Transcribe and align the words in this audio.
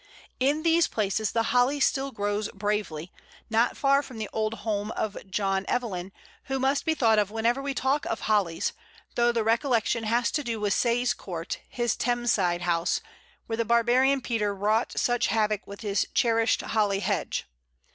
In 0.39 0.63
these 0.63 0.87
places 0.87 1.31
the 1.31 1.43
Holly 1.53 1.79
still 1.79 2.11
grows 2.11 2.49
bravely, 2.55 3.11
not 3.51 3.77
far 3.77 4.01
from 4.01 4.17
the 4.17 4.31
old 4.33 4.55
home 4.65 4.89
of 4.93 5.15
John 5.29 5.63
Evelyn, 5.67 6.11
who 6.45 6.57
must 6.57 6.85
be 6.85 6.95
thought 6.95 7.19
of 7.19 7.29
whenever 7.29 7.61
we 7.61 7.75
talk 7.75 8.07
of 8.07 8.21
Hollies, 8.21 8.73
though 9.13 9.31
the 9.31 9.43
recollection 9.43 10.05
has 10.05 10.31
to 10.31 10.43
do 10.43 10.59
with 10.59 10.73
Sayes 10.73 11.13
Court, 11.13 11.59
his 11.69 11.95
Thames 11.95 12.33
side 12.33 12.63
house, 12.63 12.99
where 13.45 13.57
the 13.57 13.63
barbarian 13.63 14.21
Peter 14.21 14.55
wrought 14.55 14.93
such 14.99 15.27
havoc 15.27 15.67
with 15.67 15.81
his 15.81 16.07
cherished 16.15 16.63
Holly 16.63 17.01
hedge. 17.01 17.45